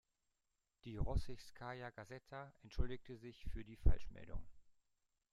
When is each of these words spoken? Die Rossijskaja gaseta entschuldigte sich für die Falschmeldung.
Die 0.83 0.97
Rossijskaja 0.97 1.91
gaseta 1.91 2.51
entschuldigte 2.63 3.17
sich 3.19 3.45
für 3.51 3.63
die 3.63 3.75
Falschmeldung. 3.77 4.43